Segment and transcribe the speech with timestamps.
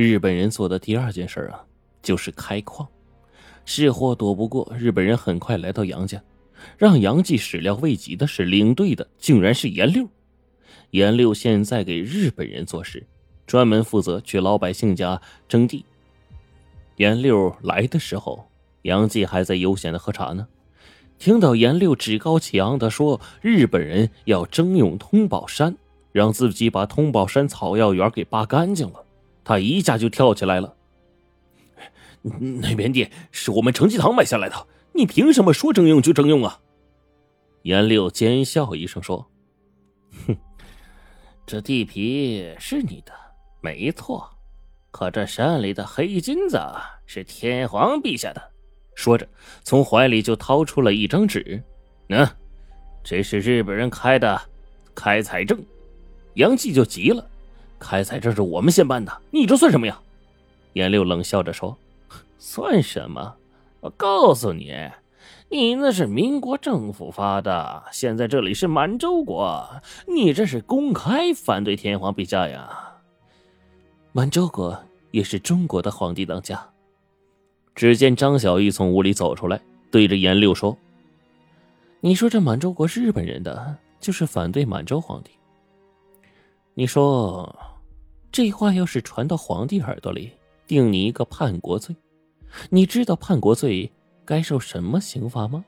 [0.00, 1.62] 日本人做的第二件事啊，
[2.02, 2.88] 就是开矿。
[3.66, 6.22] 是祸躲不过，日本人很快来到杨家。
[6.78, 10.08] 让杨继始料未及的是，领队的竟然是严六。
[10.92, 13.06] 严六现在给日本人做事，
[13.46, 15.84] 专门负责去老百姓家征地。
[16.96, 18.48] 严六来的时候，
[18.82, 20.48] 杨继还在悠闲的喝茶呢。
[21.18, 25.76] 听到严六趾高气昂的说日本人要征用通宝山，
[26.12, 29.04] 让自己把通宝山草药园给扒干净了，
[29.44, 30.76] 他一下就跳起来了。
[32.22, 36.60] 那片地是我们成吉堂买下来的，你凭什么说征用就征用啊？
[37.62, 39.30] 严六奸笑一声说
[40.26, 40.36] ：“哼，
[41.46, 43.12] 这地皮是你的，
[43.60, 44.28] 没错。
[44.90, 46.58] 可这山里的黑金子
[47.06, 48.50] 是天皇陛下的。”
[48.94, 49.26] 说着，
[49.62, 51.62] 从怀里就掏出了一张纸
[52.08, 52.28] ：“喏，
[53.02, 54.40] 这是日本人开的
[54.94, 55.62] 开采证。”
[56.34, 57.26] 杨继就急了
[57.80, 60.00] ：“开采这是我们先办的，你这算什么呀？”
[60.74, 61.76] 严六冷笑着说。
[62.38, 63.34] 算什么？
[63.80, 64.74] 我告诉你，
[65.50, 69.68] 你那是民国政府发的，现在这里是满洲国，
[70.06, 72.96] 你这是公开反对天皇陛下呀！
[74.12, 74.78] 满洲国
[75.10, 76.66] 也是中国的皇帝当家。
[77.74, 80.76] 只见张小玉从屋里走出来，对着严六说
[82.00, 85.30] ：“你说这满洲国是日本人的，就是反对满洲皇帝。
[86.74, 87.54] 你说
[88.32, 90.32] 这话要是传到皇帝耳朵里，
[90.66, 91.94] 定你一个叛国罪。”
[92.68, 93.92] 你知道叛国罪
[94.24, 95.64] 该受什么刑罚吗？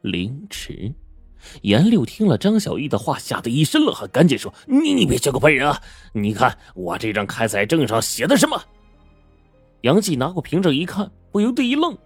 [0.00, 0.94] 凌迟。
[1.60, 5.78] 严六听了张小玉的话，吓得一身冷汗，赶紧说：“你你别学个笨人啊！
[6.14, 8.62] 你看我这张开采证上写的什么？”
[9.82, 11.96] 杨继拿过凭证一看，不由得一愣，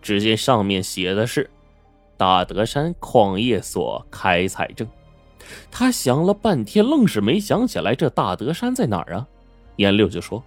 [0.00, 1.50] 只见上面写的是
[2.16, 4.88] “大德山矿业所开采证”。
[5.70, 9.26] 他想了半天，愣是没想起来这大德山在哪儿啊？
[9.76, 10.42] 严六就说：“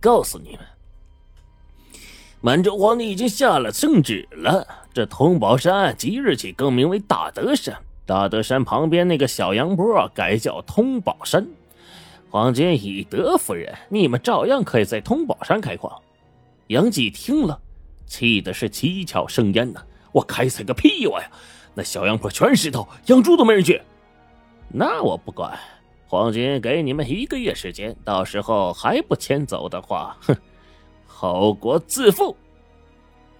[0.00, 0.60] 告诉你们。”
[2.42, 7.76] 满洲皇帝已经下了圣旨了，这通宝山即日起更名为大德山。
[8.06, 11.46] 大德山旁边那个小杨坡改叫通宝山。
[12.30, 15.92] 皇军以德服人，你们照样可以在通宝山开矿。
[16.68, 17.60] 杨继听了，
[18.06, 19.82] 气的是七窍生烟呐！
[20.12, 21.30] 我开采个屁我呀！
[21.80, 23.80] 那小杨坡全石头，养猪都没人去。
[24.68, 25.58] 那我不管，
[26.06, 30.36] 皇军给你们一个月时间，到时候还不迁走的话，哼！
[31.06, 32.36] 后果自负。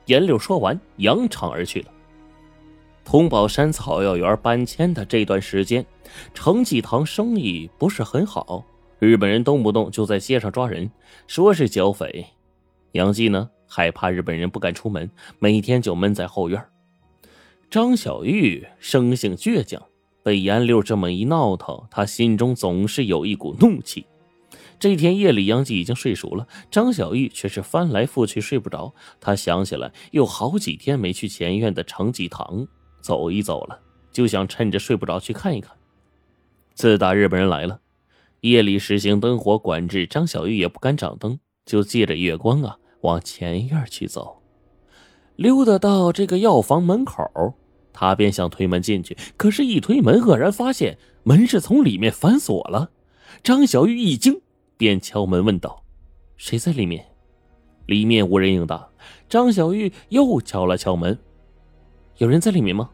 [0.07, 1.89] 严六说完，扬长而去了。
[3.05, 5.85] 通宝山草药园搬迁的这段时间，
[6.33, 8.65] 程继堂生意不是很好，
[9.01, 10.91] 日本人动不动就在街上抓人，
[11.27, 12.25] 说是剿匪。
[12.93, 16.59] 杨继呢，害怕日本人不敢出门，每天就闷在后院。
[17.71, 19.81] 张小玉生性倔强，
[20.25, 24.05] 被严六这么一闹腾，他心中总是有一股怒气。
[24.81, 28.93] 这天夜里，杨继已经睡熟了，张小玉却是翻来覆去睡不着。
[29.21, 32.67] 他想起来有好几天没去前院的程济堂
[33.01, 33.79] 走一走了，
[34.11, 35.73] 就想趁着睡不着去看一看。
[36.75, 37.79] 自打日本人来了，
[38.41, 44.39] 夜里实行灯火管制，张小玉也不敢掌灯，就借着月光啊往前院去走。
[45.37, 47.55] 溜达到这个药房门口，
[48.01, 52.91] 他便想推门进去，可是，一推门，愕然发现门是从里面反锁了。
[53.43, 54.41] 张小玉一惊。
[54.79, 55.85] 便敲门问道
[56.39, 57.05] ：“谁在里面？”
[57.85, 58.89] 里面无人应答。
[59.29, 61.19] 张小玉又敲了敲门
[62.17, 62.89] ：“有人在里面吗？”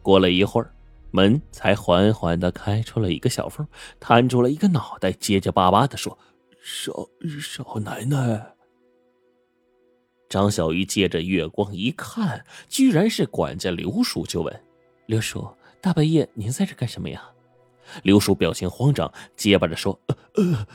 [0.00, 0.72] 过了一会儿，
[1.10, 3.68] 门才缓缓的开出了一个小缝，
[4.00, 6.16] 探出了一个脑袋，结结巴巴的说
[6.64, 7.06] ：“少
[7.38, 8.54] 少奶奶。”
[10.32, 14.62] 张小玉借着月光一看，居然是管家刘叔，就问
[15.04, 15.46] ：“刘叔，
[15.78, 17.22] 大半夜您在这干什么呀？”
[18.02, 20.00] 刘叔表情慌张，结巴着说
[20.36, 20.66] ：“呃，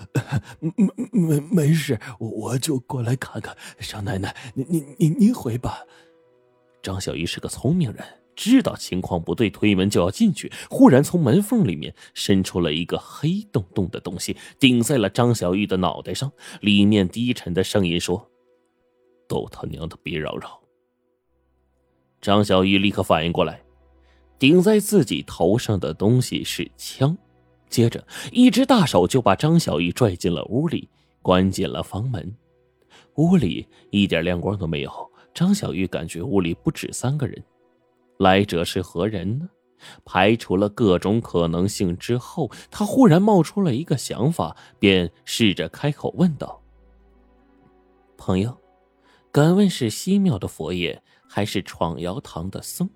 [0.59, 3.57] 没没没事，我就过来看看。
[3.79, 5.79] 少奶奶，您您您您回吧。”
[6.83, 16.31] 张小玉是个聪明人，知道情况不对，推门就要进去，忽然从门缝里面伸出了一个黑洞洞的东西，顶在了张小玉的脑袋上。
[16.61, 18.29] 里面低沉的声音说
[19.37, 20.49] ：“都他娘的别嚷嚷！”
[22.21, 23.61] 张小玉立刻反应过来。
[24.39, 27.17] 顶在自己头上的东西是枪，
[27.69, 30.87] 接着一只大手就把张小玉拽进了屋里，
[31.23, 32.35] 关紧了房门。
[33.15, 37.43] 屋里一点亮光都没有，张小玉感觉屋里不止三个人，
[38.19, 39.49] 来者是何人呢？
[40.05, 46.61] 排除了各种可能性之后，他忽然冒出了一个想法，便试着开口问道
[48.17, 48.55] ：“朋友，
[49.31, 52.89] 敢问是西庙的佛爷，还是闯窑堂的僧？”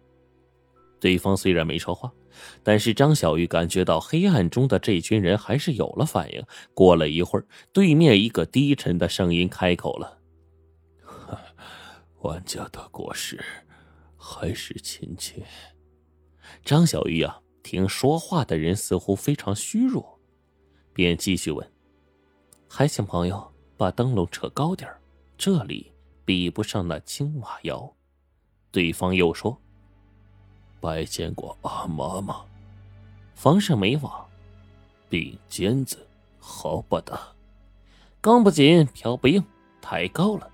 [0.99, 2.11] 对方虽然没说话，
[2.61, 6.43] 但是张小玉感觉到黑暗中的这群人还是有了反应。
[6.75, 10.19] 过了一会儿，对面一个低沉的声音开口了
[12.21, 13.43] ：“万家的果实
[14.15, 15.43] 还是亲切。”
[16.63, 20.19] 张小玉啊，听说话的人似乎非常虚弱，
[20.93, 21.67] 便继续问
[22.69, 24.87] ：“还请朋友把灯笼扯高点
[25.35, 25.90] 这里
[26.31, 27.93] 比不上那青瓦窑。”
[28.71, 29.59] 对方又说
[30.79, 32.45] ：“拜见过阿妈吗？
[33.35, 34.25] 房上没瓦，
[35.09, 36.07] 并尖子
[36.39, 37.19] 好不得，
[38.21, 39.43] 钢不紧，瓢不硬，
[39.81, 40.49] 太高了。”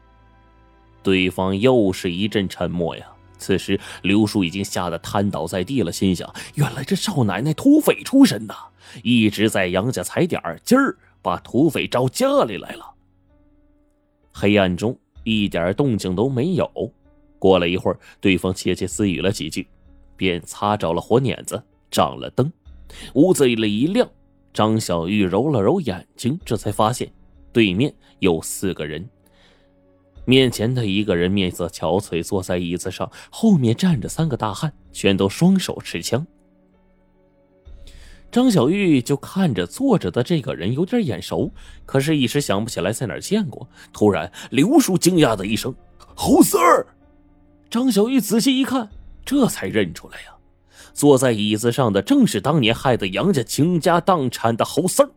[1.04, 3.08] 对方又是一阵沉默呀。
[3.38, 8.56] 此时刘叔已经吓得瘫倒在地了，心想：原来这少奶奶土匪出身呐，
[9.04, 12.96] 一直在杨家踩点儿，今儿把土匪招家里来了。
[14.34, 14.98] 黑暗中
[15.28, 16.72] 一点动静都没有。
[17.38, 19.68] 过了一会儿，对方窃窃私语了几句，
[20.16, 22.50] 便擦着了火捻子，掌了灯，
[23.14, 24.10] 屋子里一亮。
[24.54, 27.12] 张小玉揉了揉眼睛，这才发现
[27.52, 29.08] 对面有四个人。
[30.26, 36.26] 面前的一个人面色憔悴，坐在椅子上，后面站着三个大汉，全都双手持枪。
[38.30, 41.52] 张小玉就看着坐着的这个人有点眼熟，
[41.86, 43.68] 可是，一时想不起来在哪儿见过。
[43.94, 45.74] 突然，刘叔惊讶的一声
[46.14, 46.86] ：“侯四儿！”
[47.70, 48.90] 张小玉仔细一看，
[49.26, 50.36] 这才认出来呀，
[50.94, 55.12] 坐在椅子上的正是当年害得杨家倾家荡产的侯三儿。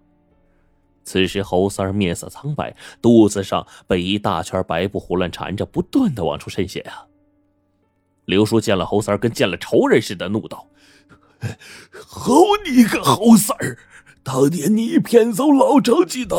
[1.03, 7.05] 此时侯三儿面色苍白，肚子上被一大圈白布胡乱缠着，不断的往出渗血呀。
[8.27, 10.65] 刘叔见了侯三儿，跟见了仇人似的，怒道
[11.93, 12.33] ：“好
[12.67, 13.79] 你个侯三儿！”
[14.23, 16.39] 当年你骗走老成济堂，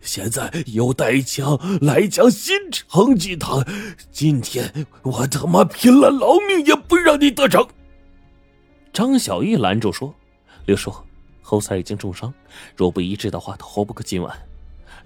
[0.00, 3.64] 现在又带枪来抢新成济堂，
[4.10, 7.66] 今天我他妈拼了老命也不让你得逞！
[8.92, 10.12] 张小玉拦住说
[10.66, 10.92] ：“刘叔，
[11.40, 12.34] 侯三已经重伤，
[12.76, 14.36] 若不医治的话，他活不过今晚。”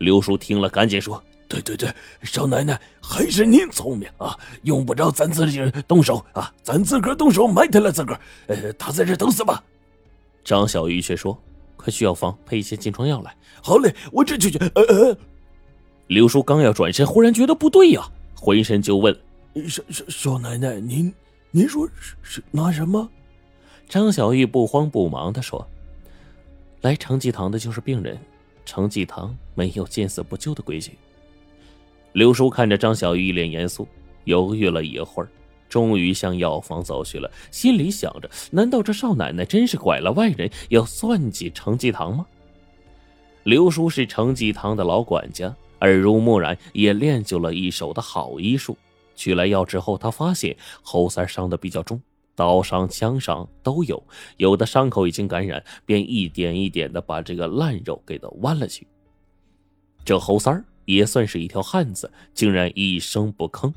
[0.00, 1.93] 刘叔听了，赶紧说：“对对对，
[2.23, 8.20] 少奶奶还是您聪明啊，用不着咱自己动手啊，咱自个儿动手埋汰了自个儿。
[8.46, 9.62] 呃，他在这等死吧。”
[10.44, 11.38] 张小玉却说。
[11.76, 13.37] 快去药房配一些金疮药来。
[13.62, 14.56] 好嘞，我这就去。
[14.75, 15.19] 呃呃，
[16.06, 19.14] 刘叔刚要转身，忽然觉得不对呀，浑身就问
[19.69, 21.12] ：“少少少奶奶，您
[21.50, 23.06] 您说是是拿什么？”
[23.87, 25.69] 张小玉不慌不忙的说
[26.81, 28.19] ：“来成济堂的就是病人，
[28.64, 30.97] 成济堂没有见死不救的规矩。”
[32.14, 33.87] 刘叔看着张小玉，一脸严肃，
[34.22, 35.28] 犹豫了一会儿。
[35.69, 42.25] 终于向药房走去了，心里想着：难道这少奶奶真是拐了外人，要算计程继堂吗？
[43.43, 48.78] 刘叔是程继堂的老管家，耳濡目染，也练就了一手的好医术。
[49.16, 52.00] 取来药之后，他发现侯三伤的比较重，
[52.37, 54.00] 刀伤、枪伤都有，
[54.37, 58.87] 有的伤口已经感染，便一点一点的把这个烂肉给他剜了去。
[60.05, 63.73] 这侯三儿也算是一条汉子，竟然一声不吭。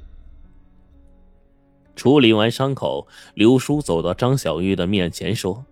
[1.95, 5.65] 处理完伤口，刘叔走到张小玉的面前说：“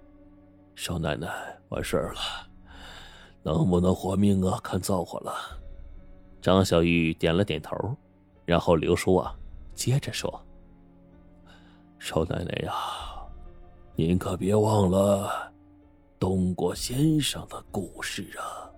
[0.76, 1.28] 少奶奶，
[1.70, 2.20] 完事儿了，
[3.44, 4.60] 能不能活命啊？
[4.64, 5.34] 看造化了。”
[6.42, 7.76] 张小玉点了点头，
[8.44, 9.36] 然后刘叔啊，
[9.76, 10.44] 接着说
[12.00, 12.74] ：“少奶奶呀，
[13.96, 15.52] 您可别忘了
[16.18, 18.70] 东郭先生的故事啊。”